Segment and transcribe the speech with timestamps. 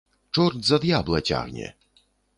[0.37, 1.67] Чорт за д'ябла цягне.